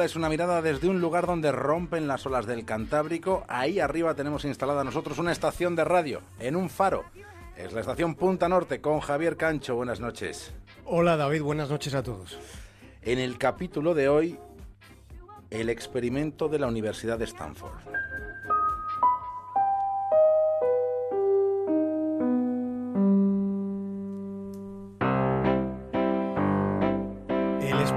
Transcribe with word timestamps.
Es 0.00 0.16
una 0.16 0.30
mirada 0.30 0.62
desde 0.62 0.88
un 0.88 1.00
lugar 1.00 1.26
donde 1.26 1.52
rompen 1.52 2.08
las 2.08 2.24
olas 2.26 2.46
del 2.46 2.64
Cantábrico. 2.64 3.44
Ahí 3.46 3.78
arriba 3.78 4.14
tenemos 4.14 4.44
instalada 4.44 4.82
nosotros 4.82 5.18
una 5.18 5.30
estación 5.30 5.76
de 5.76 5.84
radio, 5.84 6.22
en 6.40 6.56
un 6.56 6.70
faro. 6.70 7.04
Es 7.56 7.72
la 7.72 7.80
estación 7.82 8.16
Punta 8.16 8.48
Norte 8.48 8.80
con 8.80 8.98
Javier 9.00 9.36
Cancho. 9.36 9.76
Buenas 9.76 10.00
noches. 10.00 10.54
Hola 10.86 11.16
David, 11.16 11.42
buenas 11.42 11.68
noches 11.68 11.94
a 11.94 12.02
todos. 12.02 12.36
En 13.02 13.18
el 13.18 13.38
capítulo 13.38 13.94
de 13.94 14.08
hoy, 14.08 14.38
el 15.50 15.68
experimento 15.68 16.48
de 16.48 16.58
la 16.58 16.66
Universidad 16.66 17.18
de 17.18 17.26
Stanford. 17.26 17.78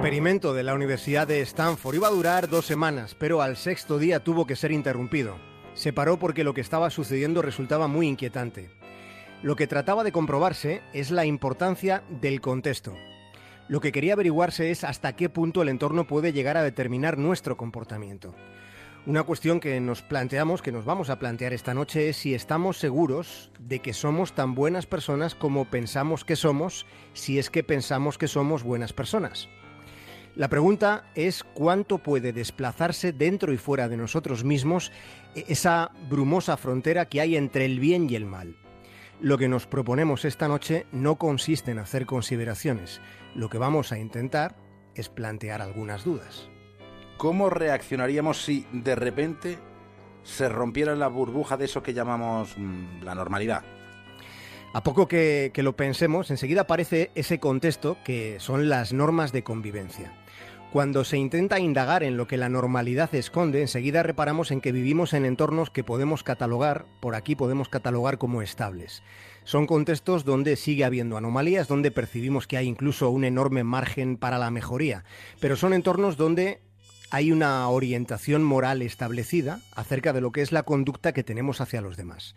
Experimento 0.05 0.53
de 0.53 0.61
la 0.61 0.75
Universidad 0.75 1.27
de 1.27 1.41
Stanford 1.41 1.95
iba 1.95 2.07
a 2.07 2.11
durar 2.11 2.47
dos 2.47 2.67
semanas, 2.67 3.15
pero 3.17 3.41
al 3.41 3.57
sexto 3.57 3.97
día 3.97 4.23
tuvo 4.23 4.45
que 4.45 4.55
ser 4.55 4.71
interrumpido. 4.71 5.35
Se 5.73 5.93
paró 5.93 6.19
porque 6.19 6.43
lo 6.43 6.53
que 6.53 6.61
estaba 6.61 6.91
sucediendo 6.91 7.41
resultaba 7.41 7.87
muy 7.87 8.07
inquietante. 8.07 8.69
Lo 9.41 9.55
que 9.55 9.65
trataba 9.65 10.03
de 10.03 10.11
comprobarse 10.11 10.83
es 10.93 11.09
la 11.09 11.25
importancia 11.25 12.03
del 12.21 12.39
contexto. 12.39 12.93
Lo 13.67 13.81
que 13.81 13.91
quería 13.91 14.13
averiguarse 14.13 14.69
es 14.69 14.83
hasta 14.83 15.15
qué 15.15 15.27
punto 15.27 15.63
el 15.63 15.69
entorno 15.69 16.05
puede 16.05 16.33
llegar 16.33 16.55
a 16.55 16.61
determinar 16.61 17.17
nuestro 17.17 17.57
comportamiento. 17.57 18.35
Una 19.07 19.23
cuestión 19.23 19.59
que 19.59 19.79
nos 19.79 20.03
planteamos, 20.03 20.61
que 20.61 20.71
nos 20.71 20.85
vamos 20.85 21.09
a 21.09 21.17
plantear 21.17 21.51
esta 21.51 21.73
noche, 21.73 22.09
es 22.09 22.17
si 22.17 22.35
estamos 22.35 22.77
seguros 22.77 23.49
de 23.57 23.79
que 23.79 23.93
somos 23.93 24.33
tan 24.33 24.53
buenas 24.53 24.85
personas 24.85 25.33
como 25.33 25.65
pensamos 25.65 26.23
que 26.23 26.35
somos, 26.35 26.85
si 27.13 27.39
es 27.39 27.49
que 27.49 27.63
pensamos 27.63 28.19
que 28.19 28.27
somos 28.27 28.61
buenas 28.61 28.93
personas. 28.93 29.49
La 30.35 30.49
pregunta 30.49 31.05
es 31.15 31.45
cuánto 31.45 31.99
puede 31.99 32.33
desplazarse 32.33 33.13
dentro 33.13 33.53
y 33.53 33.57
fuera 33.57 33.87
de 33.87 33.95
nosotros 33.95 34.43
mismos 34.43 34.91
esa 35.33 35.91
brumosa 36.09 36.57
frontera 36.57 37.05
que 37.05 37.21
hay 37.21 37.37
entre 37.37 37.63
el 37.63 37.79
bien 37.79 38.09
y 38.09 38.15
el 38.15 38.25
mal. 38.25 38.57
Lo 39.21 39.37
que 39.37 39.47
nos 39.47 39.65
proponemos 39.65 40.25
esta 40.25 40.49
noche 40.49 40.87
no 40.91 41.15
consiste 41.15 41.71
en 41.71 41.79
hacer 41.79 42.05
consideraciones. 42.05 42.99
Lo 43.33 43.49
que 43.49 43.57
vamos 43.57 43.93
a 43.93 43.97
intentar 43.97 44.57
es 44.93 45.07
plantear 45.07 45.61
algunas 45.61 46.03
dudas. 46.03 46.49
¿Cómo 47.15 47.49
reaccionaríamos 47.49 48.43
si 48.43 48.67
de 48.73 48.95
repente 48.95 49.57
se 50.23 50.49
rompiera 50.49 50.95
la 50.95 51.07
burbuja 51.07 51.55
de 51.55 51.63
eso 51.63 51.81
que 51.81 51.93
llamamos 51.93 52.57
mm, 52.57 53.03
la 53.03 53.15
normalidad? 53.15 53.63
A 54.73 54.83
poco 54.83 55.07
que, 55.07 55.51
que, 55.53 55.63
lo 55.63 55.77
pensemos, 55.77 56.29
enseguida 56.29 56.61
aparece 56.61 57.11
ese 57.15 57.39
contexto 57.39 57.95
que 58.03 58.41
son 58.41 58.67
las 58.67 58.91
normas 58.91 59.31
de 59.31 59.43
convivencia. 59.43 60.11
Cuando 60.75 61.05
se 61.05 61.15
intenta 61.15 61.57
indagar 61.57 62.03
en 62.03 62.17
lo 62.17 62.27
que 62.27 62.35
la 62.35 62.49
normalidad 62.49 63.15
esconde, 63.15 63.61
enseguida 63.61 64.03
reparamos 64.03 64.51
en 64.51 64.59
que 64.59 64.73
vivimos 64.73 65.13
en 65.13 65.23
entornos 65.23 65.69
que 65.69 65.85
podemos 65.85 66.21
catalogar, 66.21 66.85
por 66.99 67.15
aquí 67.15 67.33
podemos 67.33 67.69
catalogar 67.69 68.17
como 68.17 68.41
estables. 68.41 69.01
Son 69.45 69.67
contextos 69.67 70.25
donde 70.25 70.57
sigue 70.57 70.83
habiendo 70.83 71.15
anomalías, 71.15 71.69
donde 71.69 71.91
percibimos 71.91 72.45
que 72.45 72.57
hay 72.57 72.67
incluso 72.67 73.09
un 73.09 73.23
enorme 73.23 73.63
margen 73.63 74.17
para 74.17 74.37
la 74.37 74.51
mejoría, 74.51 75.05
pero 75.39 75.55
son 75.55 75.71
entornos 75.71 76.17
donde 76.17 76.59
hay 77.09 77.31
una 77.31 77.69
orientación 77.69 78.43
moral 78.43 78.81
establecida 78.81 79.61
acerca 79.77 80.11
de 80.11 80.19
lo 80.19 80.33
que 80.33 80.41
es 80.41 80.51
la 80.51 80.63
conducta 80.63 81.13
que 81.13 81.23
tenemos 81.23 81.61
hacia 81.61 81.79
los 81.79 81.95
demás. 81.95 82.35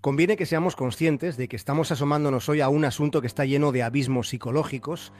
Conviene 0.00 0.36
que 0.36 0.46
seamos 0.46 0.76
conscientes 0.76 1.36
de 1.36 1.46
que 1.46 1.56
estamos 1.56 1.92
asomándonos 1.92 2.48
hoy 2.48 2.62
a 2.62 2.70
un 2.70 2.86
asunto 2.86 3.20
que 3.20 3.26
está 3.26 3.44
lleno 3.44 3.70
de 3.70 3.82
abismos 3.82 4.30
psicológicos, 4.30 5.12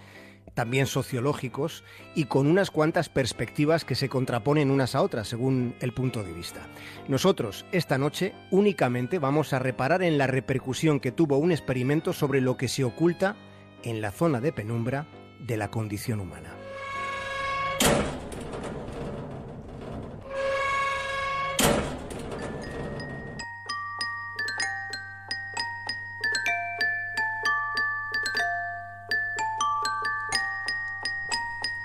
también 0.54 0.86
sociológicos 0.86 1.84
y 2.14 2.24
con 2.24 2.46
unas 2.46 2.70
cuantas 2.70 3.08
perspectivas 3.08 3.84
que 3.84 3.94
se 3.94 4.08
contraponen 4.08 4.70
unas 4.70 4.94
a 4.94 5.02
otras 5.02 5.28
según 5.28 5.74
el 5.80 5.92
punto 5.92 6.22
de 6.22 6.32
vista. 6.32 6.60
Nosotros 7.08 7.66
esta 7.72 7.98
noche 7.98 8.34
únicamente 8.50 9.18
vamos 9.18 9.52
a 9.52 9.58
reparar 9.58 10.02
en 10.02 10.18
la 10.18 10.26
repercusión 10.26 11.00
que 11.00 11.12
tuvo 11.12 11.38
un 11.38 11.52
experimento 11.52 12.12
sobre 12.12 12.40
lo 12.40 12.56
que 12.56 12.68
se 12.68 12.84
oculta 12.84 13.36
en 13.82 14.00
la 14.00 14.10
zona 14.10 14.40
de 14.40 14.52
penumbra 14.52 15.06
de 15.40 15.56
la 15.56 15.70
condición 15.70 16.20
humana. 16.20 16.65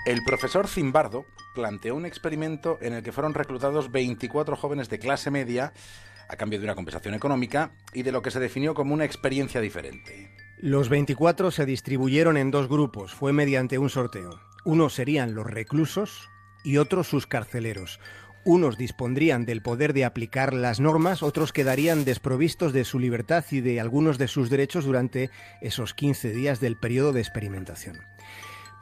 El 0.04 0.24
profesor 0.24 0.66
Zimbardo 0.66 1.26
planteó 1.54 1.94
un 1.94 2.06
experimento 2.06 2.76
en 2.80 2.92
el 2.92 3.04
que 3.04 3.12
fueron 3.12 3.34
reclutados 3.34 3.92
24 3.92 4.56
jóvenes 4.56 4.88
de 4.88 4.98
clase 4.98 5.30
media 5.30 5.72
a 6.28 6.34
cambio 6.34 6.58
de 6.58 6.64
una 6.64 6.74
compensación 6.74 7.14
económica 7.14 7.70
y 7.92 8.02
de 8.02 8.10
lo 8.10 8.20
que 8.20 8.32
se 8.32 8.40
definió 8.40 8.74
como 8.74 8.94
una 8.94 9.04
experiencia 9.04 9.60
diferente. 9.60 10.28
Los 10.58 10.88
24 10.88 11.52
se 11.52 11.66
distribuyeron 11.66 12.36
en 12.36 12.50
dos 12.50 12.68
grupos, 12.68 13.14
fue 13.14 13.32
mediante 13.32 13.78
un 13.78 13.90
sorteo. 13.90 14.40
Unos 14.64 14.92
serían 14.94 15.36
los 15.36 15.46
reclusos 15.46 16.28
y 16.64 16.78
otros 16.78 17.06
sus 17.06 17.28
carceleros. 17.28 18.00
Unos 18.44 18.76
dispondrían 18.76 19.44
del 19.44 19.62
poder 19.62 19.92
de 19.92 20.04
aplicar 20.04 20.52
las 20.52 20.80
normas, 20.80 21.22
otros 21.22 21.52
quedarían 21.52 22.04
desprovistos 22.04 22.72
de 22.72 22.84
su 22.84 22.98
libertad 22.98 23.44
y 23.52 23.60
de 23.60 23.80
algunos 23.80 24.18
de 24.18 24.26
sus 24.26 24.50
derechos 24.50 24.84
durante 24.84 25.30
esos 25.60 25.94
15 25.94 26.32
días 26.32 26.58
del 26.58 26.76
periodo 26.76 27.12
de 27.12 27.20
experimentación. 27.20 28.00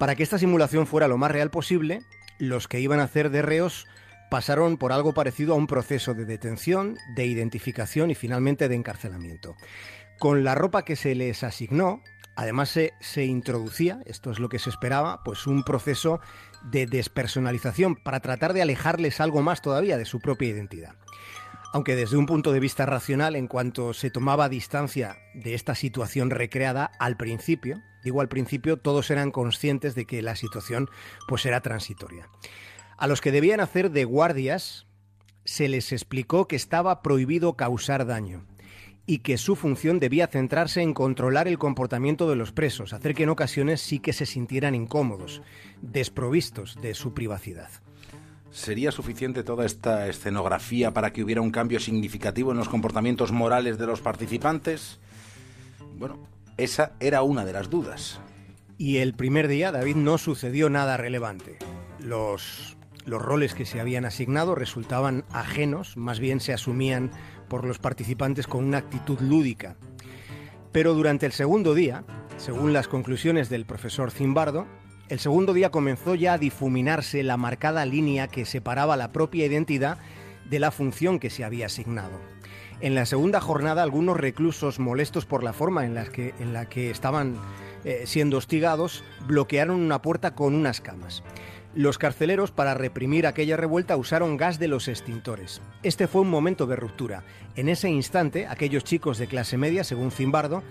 Para 0.00 0.16
que 0.16 0.22
esta 0.22 0.38
simulación 0.38 0.86
fuera 0.86 1.08
lo 1.08 1.18
más 1.18 1.30
real 1.30 1.50
posible, 1.50 2.00
los 2.38 2.68
que 2.68 2.80
iban 2.80 3.00
a 3.00 3.02
hacer 3.02 3.28
de 3.28 3.42
reos 3.42 3.86
pasaron 4.30 4.78
por 4.78 4.92
algo 4.92 5.12
parecido 5.12 5.52
a 5.52 5.58
un 5.58 5.66
proceso 5.66 6.14
de 6.14 6.24
detención, 6.24 6.96
de 7.14 7.26
identificación 7.26 8.10
y 8.10 8.14
finalmente 8.14 8.70
de 8.70 8.76
encarcelamiento. 8.76 9.56
Con 10.18 10.42
la 10.42 10.54
ropa 10.54 10.86
que 10.86 10.96
se 10.96 11.14
les 11.14 11.44
asignó, 11.44 12.02
además 12.34 12.70
se, 12.70 12.94
se, 13.00 13.26
introducía, 13.26 14.00
esto 14.06 14.30
es 14.30 14.38
lo 14.38 14.48
que 14.48 14.58
se 14.58 14.70
esperaba, 14.70 15.22
pues 15.22 15.46
un 15.46 15.64
proceso 15.64 16.18
de 16.62 16.86
despersonalización 16.86 17.94
para 17.94 18.20
tratar 18.20 18.54
de 18.54 18.62
alejarles 18.62 19.20
algo 19.20 19.42
más 19.42 19.60
todavía 19.60 19.98
de 19.98 20.06
su 20.06 20.18
propia 20.18 20.48
identidad. 20.48 20.94
Aunque 21.74 21.94
desde 21.94 22.16
un 22.16 22.24
punto 22.24 22.52
de 22.52 22.60
vista 22.60 22.86
racional, 22.86 23.36
en 23.36 23.48
cuanto 23.48 23.92
se 23.92 24.10
tomaba 24.10 24.48
distancia 24.48 25.18
de 25.34 25.52
esta 25.52 25.74
situación 25.74 26.30
recreada 26.30 26.90
al 26.98 27.18
principio, 27.18 27.82
digo 28.04 28.20
al 28.20 28.28
principio, 28.28 28.76
todos 28.76 29.10
eran 29.10 29.30
conscientes 29.30 29.94
de 29.94 30.06
que 30.06 30.22
la 30.22 30.36
situación 30.36 30.88
pues 31.28 31.46
era 31.46 31.60
transitoria. 31.60 32.28
A 32.96 33.06
los 33.06 33.20
que 33.20 33.32
debían 33.32 33.60
hacer 33.60 33.90
de 33.90 34.04
guardias 34.04 34.86
se 35.44 35.68
les 35.68 35.92
explicó 35.92 36.46
que 36.46 36.56
estaba 36.56 37.02
prohibido 37.02 37.54
causar 37.54 38.06
daño 38.06 38.44
y 39.06 39.18
que 39.18 39.38
su 39.38 39.56
función 39.56 39.98
debía 39.98 40.28
centrarse 40.28 40.82
en 40.82 40.94
controlar 40.94 41.48
el 41.48 41.58
comportamiento 41.58 42.28
de 42.28 42.36
los 42.36 42.52
presos, 42.52 42.92
hacer 42.92 43.14
que 43.14 43.24
en 43.24 43.30
ocasiones 43.30 43.80
sí 43.80 43.98
que 43.98 44.12
se 44.12 44.26
sintieran 44.26 44.74
incómodos, 44.74 45.42
desprovistos 45.82 46.80
de 46.80 46.94
su 46.94 47.12
privacidad. 47.12 47.70
¿Sería 48.52 48.92
suficiente 48.92 49.42
toda 49.42 49.64
esta 49.64 50.08
escenografía 50.08 50.92
para 50.92 51.12
que 51.12 51.22
hubiera 51.22 51.40
un 51.40 51.50
cambio 51.50 51.80
significativo 51.80 52.50
en 52.50 52.58
los 52.58 52.68
comportamientos 52.68 53.32
morales 53.32 53.78
de 53.78 53.86
los 53.86 54.00
participantes? 54.00 54.98
Bueno, 55.98 56.18
esa 56.62 56.92
era 57.00 57.22
una 57.22 57.44
de 57.44 57.52
las 57.52 57.70
dudas. 57.70 58.20
Y 58.78 58.98
el 58.98 59.14
primer 59.14 59.48
día, 59.48 59.72
David, 59.72 59.96
no 59.96 60.18
sucedió 60.18 60.70
nada 60.70 60.96
relevante. 60.96 61.56
Los, 61.98 62.76
los 63.04 63.20
roles 63.20 63.54
que 63.54 63.66
se 63.66 63.80
habían 63.80 64.04
asignado 64.04 64.54
resultaban 64.54 65.24
ajenos, 65.30 65.96
más 65.96 66.20
bien 66.20 66.40
se 66.40 66.52
asumían 66.52 67.10
por 67.48 67.64
los 67.64 67.78
participantes 67.78 68.46
con 68.46 68.64
una 68.64 68.78
actitud 68.78 69.20
lúdica. 69.20 69.76
Pero 70.72 70.94
durante 70.94 71.26
el 71.26 71.32
segundo 71.32 71.74
día, 71.74 72.04
según 72.36 72.72
las 72.72 72.88
conclusiones 72.88 73.48
del 73.50 73.66
profesor 73.66 74.10
Zimbardo, 74.10 74.66
el 75.08 75.18
segundo 75.18 75.52
día 75.52 75.70
comenzó 75.70 76.14
ya 76.14 76.34
a 76.34 76.38
difuminarse 76.38 77.22
la 77.24 77.36
marcada 77.36 77.84
línea 77.84 78.28
que 78.28 78.44
separaba 78.44 78.96
la 78.96 79.10
propia 79.10 79.46
identidad 79.46 79.98
de 80.48 80.60
la 80.60 80.70
función 80.70 81.18
que 81.18 81.30
se 81.30 81.42
había 81.42 81.66
asignado. 81.66 82.20
En 82.80 82.94
la 82.94 83.04
segunda 83.04 83.42
jornada, 83.42 83.82
algunos 83.82 84.16
reclusos 84.16 84.78
molestos 84.78 85.26
por 85.26 85.42
la 85.42 85.52
forma 85.52 85.84
en 85.84 85.94
la 85.94 86.06
que, 86.06 86.32
en 86.38 86.54
la 86.54 86.66
que 86.66 86.90
estaban 86.90 87.36
eh, 87.84 88.04
siendo 88.06 88.38
hostigados 88.38 89.04
bloquearon 89.26 89.78
una 89.80 90.00
puerta 90.00 90.34
con 90.34 90.54
unas 90.54 90.80
camas. 90.80 91.22
Los 91.74 91.98
carceleros, 91.98 92.50
para 92.50 92.72
reprimir 92.72 93.26
aquella 93.26 93.58
revuelta, 93.58 93.98
usaron 93.98 94.38
gas 94.38 94.58
de 94.58 94.68
los 94.68 94.88
extintores. 94.88 95.60
Este 95.82 96.08
fue 96.08 96.22
un 96.22 96.30
momento 96.30 96.66
de 96.66 96.76
ruptura. 96.76 97.22
En 97.54 97.68
ese 97.68 97.90
instante, 97.90 98.46
aquellos 98.46 98.82
chicos 98.82 99.18
de 99.18 99.26
clase 99.26 99.58
media, 99.58 99.84
según 99.84 100.10
Zimbardo, 100.10 100.62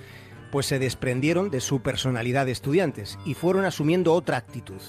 pues 0.52 0.66
se 0.66 0.80
desprendieron 0.80 1.52
de 1.52 1.62
su 1.62 1.82
personalidad 1.82 2.48
de 2.48 2.54
estudiantes 2.54 3.20
y 3.24 3.36
fueron 3.36 3.66
asumiendo 3.66 4.14
otra 4.14 4.38
actitud. 4.38 4.82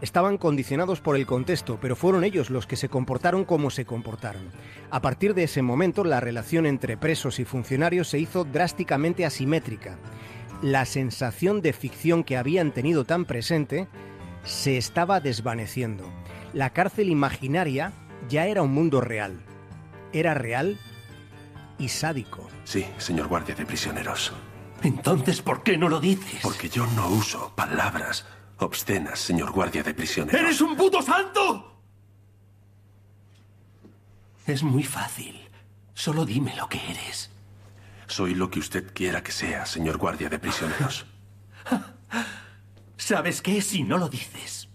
Estaban 0.00 0.38
condicionados 0.38 1.00
por 1.00 1.16
el 1.16 1.26
contexto, 1.26 1.78
pero 1.80 1.94
fueron 1.94 2.24
ellos 2.24 2.48
los 2.48 2.66
que 2.66 2.76
se 2.76 2.88
comportaron 2.88 3.44
como 3.44 3.70
se 3.70 3.84
comportaron. 3.84 4.50
A 4.90 5.02
partir 5.02 5.34
de 5.34 5.44
ese 5.44 5.60
momento, 5.60 6.04
la 6.04 6.20
relación 6.20 6.64
entre 6.64 6.96
presos 6.96 7.38
y 7.38 7.44
funcionarios 7.44 8.08
se 8.08 8.18
hizo 8.18 8.44
drásticamente 8.44 9.26
asimétrica. 9.26 9.98
La 10.62 10.86
sensación 10.86 11.60
de 11.60 11.74
ficción 11.74 12.24
que 12.24 12.38
habían 12.38 12.72
tenido 12.72 13.04
tan 13.04 13.26
presente 13.26 13.88
se 14.42 14.78
estaba 14.78 15.20
desvaneciendo. 15.20 16.10
La 16.54 16.70
cárcel 16.70 17.10
imaginaria 17.10 17.92
ya 18.28 18.46
era 18.46 18.62
un 18.62 18.72
mundo 18.72 19.02
real. 19.02 19.40
Era 20.12 20.32
real 20.32 20.78
y 21.78 21.88
sádico. 21.88 22.48
Sí, 22.64 22.86
señor 22.96 23.28
guardia 23.28 23.54
de 23.54 23.66
prisioneros. 23.66 24.32
Entonces, 24.82 25.42
¿por 25.42 25.62
qué 25.62 25.76
no 25.76 25.90
lo 25.90 26.00
dices? 26.00 26.40
Porque 26.42 26.70
yo 26.70 26.86
no 26.88 27.08
uso 27.08 27.52
palabras 27.54 28.24
obscenas, 28.62 29.18
señor 29.18 29.50
guardia 29.52 29.82
de 29.82 29.94
prisioneros. 29.94 30.40
¡Eres 30.40 30.60
un 30.60 30.76
puto 30.76 31.02
santo! 31.02 31.82
Es 34.46 34.62
muy 34.62 34.82
fácil. 34.82 35.48
Solo 35.94 36.24
dime 36.24 36.54
lo 36.56 36.68
que 36.68 36.78
eres. 36.90 37.30
Soy 38.06 38.34
lo 38.34 38.50
que 38.50 38.58
usted 38.58 38.92
quiera 38.92 39.22
que 39.22 39.32
sea, 39.32 39.66
señor 39.66 39.96
guardia 39.98 40.28
de 40.28 40.38
prisioneros. 40.38 41.06
¿Sabes 42.96 43.42
qué? 43.42 43.62
Si 43.62 43.82
no 43.82 43.98
lo 43.98 44.08
dices. 44.08 44.68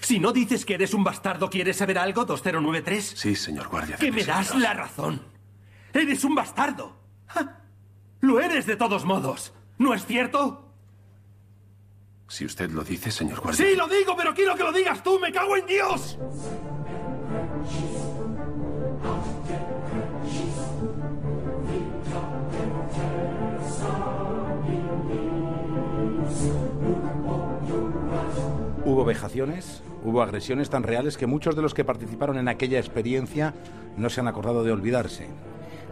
Si 0.00 0.18
no 0.18 0.32
dices 0.32 0.64
que 0.64 0.74
eres 0.74 0.94
un 0.94 1.04
bastardo, 1.04 1.50
¿quieres 1.50 1.76
saber 1.76 1.98
algo? 1.98 2.24
2093. 2.24 3.14
Sí, 3.16 3.34
señor 3.34 3.68
guardia 3.68 3.96
de 3.96 4.06
Que 4.06 4.12
me 4.12 4.24
das 4.24 4.54
la 4.54 4.72
razón. 4.72 5.20
Eres 5.92 6.24
un 6.24 6.34
bastardo. 6.34 6.96
Lo 8.20 8.40
eres 8.40 8.66
de 8.66 8.76
todos 8.76 9.04
modos. 9.04 9.52
¿No 9.78 9.94
es 9.94 10.06
cierto? 10.06 10.67
Si 12.28 12.44
usted 12.44 12.70
lo 12.70 12.84
dice, 12.84 13.10
señor 13.10 13.40
guardia. 13.40 13.64
Sí, 13.64 13.74
lo 13.74 13.88
digo, 13.88 14.14
pero 14.16 14.34
quiero 14.34 14.54
que 14.54 14.62
lo 14.62 14.70
digas 14.70 15.02
tú. 15.02 15.18
¡Me 15.18 15.32
cago 15.32 15.56
en 15.56 15.66
Dios! 15.66 16.18
Hubo 28.84 29.04
vejaciones, 29.04 29.82
hubo 30.04 30.22
agresiones 30.22 30.70
tan 30.70 30.82
reales 30.82 31.16
que 31.16 31.26
muchos 31.26 31.56
de 31.56 31.62
los 31.62 31.72
que 31.74 31.84
participaron 31.84 32.38
en 32.38 32.48
aquella 32.48 32.78
experiencia 32.78 33.54
no 33.96 34.10
se 34.10 34.20
han 34.20 34.28
acordado 34.28 34.64
de 34.64 34.72
olvidarse. 34.72 35.28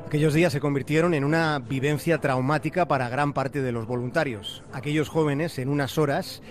Aquellos 0.06 0.34
días 0.34 0.52
se 0.52 0.60
convirtieron 0.60 1.14
en 1.14 1.24
una 1.24 1.58
vivencia 1.58 2.18
traumática 2.18 2.86
para 2.86 3.08
gran 3.08 3.32
parte 3.32 3.60
de 3.60 3.72
los 3.72 3.88
voluntarios. 3.88 4.62
Aquellos 4.72 5.08
jóvenes, 5.08 5.58
en 5.58 5.68
unas 5.68 5.98
horas, 5.98 6.42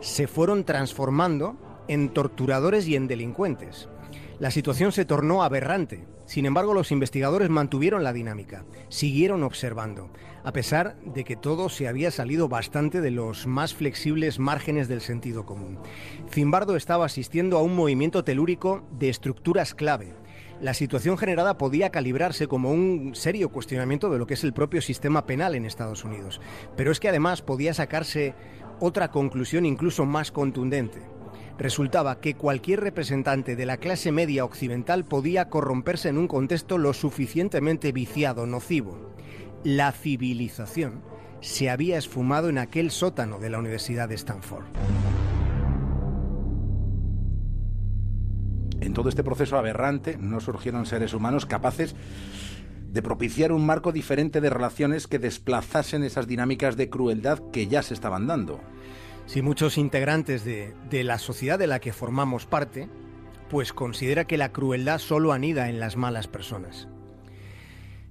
se 0.00 0.26
fueron 0.26 0.64
transformando 0.64 1.56
en 1.88 2.10
torturadores 2.10 2.86
y 2.86 2.96
en 2.96 3.08
delincuentes. 3.08 3.88
La 4.38 4.50
situación 4.50 4.92
se 4.92 5.06
tornó 5.06 5.42
aberrante. 5.42 6.06
Sin 6.26 6.44
embargo, 6.44 6.74
los 6.74 6.92
investigadores 6.92 7.48
mantuvieron 7.48 8.04
la 8.04 8.12
dinámica, 8.12 8.66
siguieron 8.90 9.42
observando, 9.42 10.10
a 10.44 10.52
pesar 10.52 10.98
de 11.06 11.24
que 11.24 11.34
todo 11.34 11.70
se 11.70 11.88
había 11.88 12.10
salido 12.10 12.50
bastante 12.50 13.00
de 13.00 13.10
los 13.10 13.46
más 13.46 13.72
flexibles 13.72 14.38
márgenes 14.38 14.86
del 14.86 15.00
sentido 15.00 15.46
común. 15.46 15.78
Zimbardo 16.30 16.76
estaba 16.76 17.06
asistiendo 17.06 17.56
a 17.56 17.62
un 17.62 17.74
movimiento 17.74 18.22
telúrico 18.22 18.86
de 18.98 19.08
estructuras 19.08 19.74
clave. 19.74 20.12
La 20.60 20.74
situación 20.74 21.16
generada 21.16 21.56
podía 21.56 21.90
calibrarse 21.90 22.48
como 22.48 22.72
un 22.72 23.14
serio 23.14 23.50
cuestionamiento 23.50 24.10
de 24.10 24.18
lo 24.18 24.26
que 24.26 24.34
es 24.34 24.42
el 24.42 24.52
propio 24.52 24.82
sistema 24.82 25.24
penal 25.24 25.54
en 25.54 25.64
Estados 25.64 26.04
Unidos. 26.04 26.40
Pero 26.76 26.90
es 26.90 26.98
que 26.98 27.08
además 27.08 27.42
podía 27.42 27.74
sacarse 27.74 28.34
otra 28.80 29.10
conclusión 29.10 29.66
incluso 29.66 30.04
más 30.04 30.32
contundente 30.32 31.02
resultaba 31.58 32.20
que 32.20 32.34
cualquier 32.34 32.80
representante 32.80 33.56
de 33.56 33.66
la 33.66 33.78
clase 33.78 34.12
media 34.12 34.44
occidental 34.44 35.04
podía 35.04 35.48
corromperse 35.48 36.08
en 36.08 36.16
un 36.16 36.28
contexto 36.28 36.78
lo 36.78 36.94
suficientemente 36.94 37.92
viciado, 37.92 38.46
nocivo. 38.46 39.12
La 39.64 39.92
civilización 39.92 41.02
se 41.40 41.68
había 41.68 41.98
esfumado 41.98 42.48
en 42.48 42.58
aquel 42.58 42.90
sótano 42.90 43.38
de 43.38 43.50
la 43.50 43.58
Universidad 43.58 44.08
de 44.08 44.14
Stanford. 44.14 44.66
En 48.80 48.94
todo 48.94 49.08
este 49.08 49.24
proceso 49.24 49.58
aberrante 49.58 50.16
no 50.18 50.40
surgieron 50.40 50.86
seres 50.86 51.14
humanos 51.14 51.46
capaces 51.46 51.96
de 52.92 53.02
propiciar 53.02 53.52
un 53.52 53.66
marco 53.66 53.92
diferente 53.92 54.40
de 54.40 54.50
relaciones 54.50 55.06
que 55.06 55.18
desplazasen 55.18 56.04
esas 56.04 56.26
dinámicas 56.26 56.76
de 56.76 56.88
crueldad 56.88 57.40
que 57.52 57.66
ya 57.66 57.82
se 57.82 57.94
estaban 57.94 58.26
dando. 58.26 58.60
Si 59.26 59.42
muchos 59.42 59.76
integrantes 59.76 60.44
de, 60.44 60.74
la 61.04 61.18
sociedad 61.18 61.58
de 61.58 61.66
la 61.66 61.80
que 61.80 61.92
formamos 61.92 62.46
parte, 62.46 62.88
pues 63.50 63.72
considera 63.72 64.26
que 64.26 64.38
la 64.38 64.52
crueldad 64.52 64.98
solo 64.98 65.32
anida 65.32 65.68
en 65.68 65.80
las 65.80 65.96
malas 65.96 66.28
personas. 66.28 66.88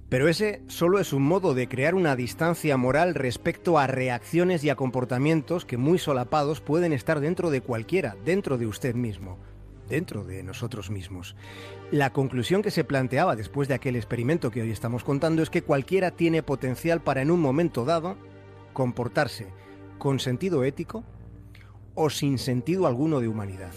Pero 0.08 0.28
ese 0.28 0.62
solo 0.68 1.00
es 1.00 1.12
un 1.12 1.22
modo 1.22 1.54
de 1.54 1.68
crear 1.68 1.94
una 1.94 2.14
distancia 2.16 2.76
moral 2.76 3.14
respecto 3.14 3.78
a 3.78 3.86
reacciones 3.86 4.64
y 4.64 4.70
a 4.70 4.76
comportamientos 4.76 5.64
que 5.64 5.76
muy 5.76 5.98
solapados 5.98 6.60
pueden 6.60 6.92
estar 6.92 7.20
dentro 7.20 7.50
de 7.50 7.60
cualquiera, 7.60 8.16
dentro 8.24 8.56
de 8.56 8.66
usted 8.66 8.94
mismo, 8.94 9.38
dentro 9.88 10.24
de 10.24 10.42
nosotros 10.42 10.90
mismos. 10.90 11.36
La 11.90 12.12
conclusión 12.12 12.62
que 12.62 12.70
se 12.70 12.84
planteaba 12.84 13.36
después 13.36 13.68
de 13.68 13.74
aquel 13.74 13.96
experimento 13.96 14.50
que 14.50 14.62
hoy 14.62 14.70
estamos 14.70 15.04
contando 15.04 15.42
es 15.42 15.50
que 15.50 15.62
cualquiera 15.62 16.10
tiene 16.10 16.42
potencial 16.42 17.00
para 17.00 17.22
en 17.22 17.30
un 17.30 17.40
momento 17.40 17.84
dado 17.84 18.16
comportarse 18.72 19.48
con 19.98 20.20
sentido 20.20 20.64
ético 20.64 21.04
o 21.94 22.10
sin 22.10 22.38
sentido 22.38 22.86
alguno 22.86 23.20
de 23.20 23.28
humanidad. 23.28 23.72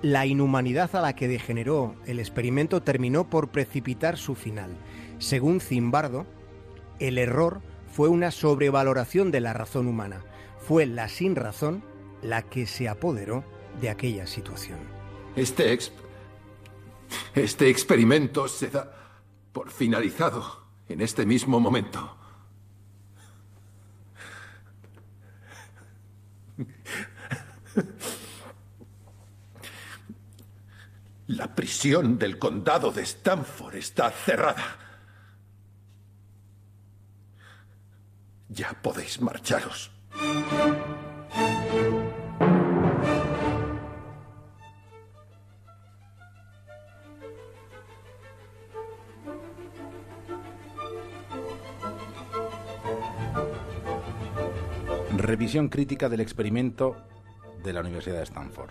La 0.00 0.24
inhumanidad 0.24 0.94
a 0.96 1.00
la 1.00 1.14
que 1.14 1.28
degeneró 1.28 1.94
el 2.06 2.18
experimento 2.18 2.82
terminó 2.82 3.28
por 3.28 3.48
precipitar 3.48 4.16
su 4.16 4.34
final. 4.34 4.70
Según 5.18 5.60
Zimbardo, 5.60 6.26
el 6.98 7.18
error 7.18 7.60
fue 7.86 8.08
una 8.08 8.30
sobrevaloración 8.30 9.30
de 9.30 9.40
la 9.40 9.52
razón 9.52 9.86
humana. 9.86 10.22
Fue 10.58 10.86
la 10.86 11.08
sin 11.08 11.36
razón 11.36 11.82
la 12.22 12.42
que 12.42 12.66
se 12.66 12.88
apoderó 12.88 13.44
de 13.80 13.90
aquella 13.90 14.26
situación. 14.26 14.78
Este, 15.36 15.78
este 17.34 17.68
experimento 17.68 18.48
se 18.48 18.70
da 18.70 18.90
por 19.52 19.70
finalizado 19.70 20.66
en 20.88 21.02
este 21.02 21.26
mismo 21.26 21.60
momento. 21.60 22.16
La 31.28 31.54
prisión 31.54 32.18
del 32.18 32.38
condado 32.38 32.90
de 32.92 33.02
Stanford 33.02 33.76
está 33.76 34.10
cerrada. 34.10 34.78
Ya 38.48 38.72
podéis 38.80 39.20
marcharos. 39.20 39.90
Revisión 55.18 55.68
crítica 55.68 56.08
del 56.08 56.20
experimento 56.20 56.96
de 57.62 57.72
la 57.72 57.80
Universidad 57.80 58.18
de 58.18 58.24
Stanford. 58.24 58.70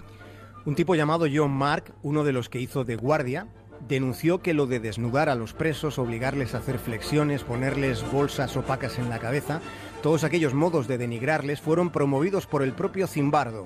Un 0.66 0.76
tipo 0.76 0.96
llamado 0.96 1.26
John 1.32 1.52
Mark, 1.52 1.94
uno 2.02 2.24
de 2.24 2.34
los 2.34 2.50
que 2.50 2.60
hizo 2.60 2.84
de 2.84 2.96
guardia, 2.96 3.48
denunció 3.88 4.42
que 4.42 4.54
lo 4.54 4.68
de 4.68 4.80
desnudar 4.80 5.30
a 5.30 5.36
los 5.36 5.54
presos, 5.54 6.00
obligarles 6.00 6.56
a 6.56 6.60
hacer 6.60 6.80
flexiones, 6.80 7.44
ponerles 7.44 8.10
bolsas 8.12 8.56
opacas 8.58 8.98
en 8.98 9.10
la 9.10 9.20
cabeza, 9.20 9.62
todos 10.02 10.24
aquellos 10.24 10.54
modos 10.54 10.88
de 10.88 10.98
denigrarles 10.98 11.62
fueron 11.62 11.90
promovidos 11.90 12.48
por 12.48 12.64
el 12.64 12.74
propio 12.74 13.08
Zimbardo, 13.08 13.66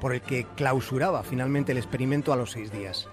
por 0.00 0.14
el 0.14 0.20
que 0.20 0.46
clausuraba 0.56 1.22
finalmente 1.22 1.72
el 1.72 1.78
experimento 1.78 2.32
a 2.32 2.36
los 2.36 2.52
seis 2.52 2.72
días. 2.72 3.08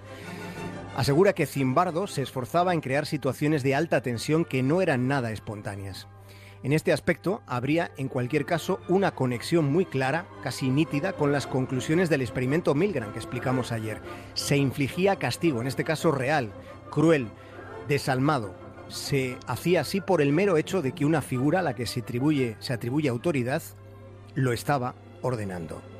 Asegura 0.96 1.32
que 1.32 1.46
Zimbardo 1.46 2.06
se 2.06 2.22
esforzaba 2.22 2.74
en 2.74 2.82
crear 2.82 3.06
situaciones 3.06 3.62
de 3.62 3.74
alta 3.74 4.02
tensión 4.02 4.44
que 4.44 4.62
no 4.62 4.82
eran 4.82 5.08
nada 5.08 5.32
espontáneas. 5.32 6.06
En 6.62 6.72
este 6.72 6.92
aspecto 6.92 7.42
habría, 7.46 7.90
en 7.96 8.08
cualquier 8.08 8.46
caso, 8.46 8.80
una 8.88 9.14
conexión 9.14 9.72
muy 9.72 9.84
clara, 9.84 10.26
casi 10.42 10.70
nítida, 10.70 11.12
con 11.12 11.32
las 11.32 11.48
conclusiones 11.48 12.08
del 12.08 12.22
experimento 12.22 12.74
Milgram 12.74 13.12
que 13.12 13.18
explicamos 13.18 13.72
ayer. 13.72 14.00
Se 14.34 14.56
infligía 14.56 15.16
castigo, 15.16 15.60
en 15.60 15.66
este 15.66 15.82
caso 15.82 16.12
real, 16.12 16.52
cruel, 16.90 17.28
desalmado. 17.88 18.54
Se 18.86 19.38
hacía 19.46 19.80
así 19.80 20.00
por 20.00 20.22
el 20.22 20.32
mero 20.32 20.56
hecho 20.56 20.82
de 20.82 20.92
que 20.92 21.04
una 21.04 21.20
figura 21.20 21.60
a 21.60 21.62
la 21.62 21.74
que 21.74 21.86
se 21.86 22.00
atribuye, 22.00 22.56
se 22.60 22.72
atribuye 22.72 23.08
autoridad 23.08 23.62
lo 24.34 24.52
estaba 24.52 24.94
ordenando. 25.20 25.91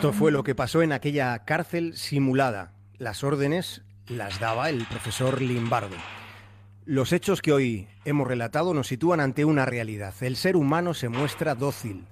Esto 0.00 0.14
fue 0.14 0.32
lo 0.32 0.44
que 0.44 0.54
pasó 0.54 0.80
en 0.80 0.92
aquella 0.92 1.44
cárcel 1.44 1.94
simulada. 1.94 2.72
Las 2.96 3.22
órdenes 3.22 3.82
las 4.06 4.40
daba 4.40 4.70
el 4.70 4.86
profesor 4.86 5.42
Limbardo. 5.42 5.94
Los 6.86 7.12
hechos 7.12 7.42
que 7.42 7.52
hoy 7.52 7.86
hemos 8.06 8.26
relatado 8.26 8.72
nos 8.72 8.86
sitúan 8.86 9.20
ante 9.20 9.44
una 9.44 9.66
realidad. 9.66 10.14
El 10.22 10.36
ser 10.36 10.56
humano 10.56 10.94
se 10.94 11.10
muestra 11.10 11.54
dócil, 11.54 12.06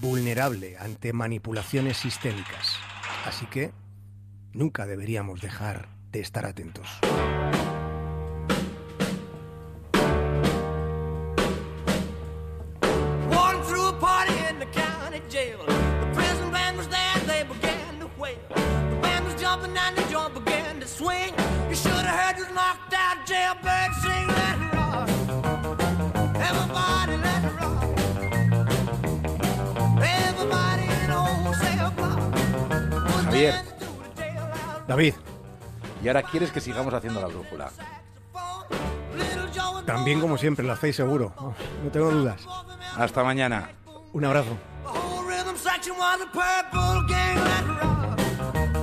vulnerable 0.00 0.78
ante 0.78 1.12
manipulaciones 1.12 1.98
sistémicas. 1.98 2.78
Así 3.26 3.44
que 3.44 3.72
nunca 4.54 4.86
deberíamos 4.86 5.42
dejar 5.42 5.90
de 6.12 6.20
estar 6.20 6.46
atentos. 6.46 6.88
Swell. 18.22 18.34
The 18.90 18.96
band 19.02 19.24
was 19.26 19.34
jumping 19.40 19.76
and 19.76 19.96
the 19.96 20.02
joint 20.10 20.34
began 20.34 20.80
to 20.80 20.86
swing. 20.86 21.34
You 21.68 21.74
should 21.74 21.92
have 21.92 22.18
heard 22.20 22.36
this 22.36 22.50
knocked 22.54 22.94
out 22.94 23.16
jailbird 23.26 23.90
sing. 24.02 24.26
Let 24.38 24.56
it 24.64 24.72
rock. 24.78 25.08
Everybody 26.48 27.14
let 27.26 27.42
it 27.48 27.54
rock. 27.60 27.82
Everybody 30.22 30.84
in 31.02 31.08
the 31.14 31.20
whole 31.26 31.54
cell 31.54 31.90
block 31.96 32.18
was 33.14 33.24
Javier. 33.26 33.52
dancing 33.52 33.78
through 33.78 33.98
the 34.02 34.22
jailhouse. 34.22 34.86
David, 34.86 35.14
Y 36.02 36.08
ahora 36.08 36.22
quieres 36.22 36.50
que 36.50 36.60
sigamos 36.60 36.92
haciendo 36.94 37.20
la 37.20 37.28
brújula. 37.28 37.70
También 39.86 40.20
como 40.20 40.36
siempre, 40.38 40.64
lo 40.64 40.72
hacéis 40.72 40.96
seguro. 40.96 41.32
Oh, 41.36 41.54
No 41.84 41.90
tengo 41.90 42.10
dudas. 42.10 42.40
Hasta 42.96 43.22
mañana. 43.22 43.70
Un 44.12 44.24
abrazo. 44.24 44.56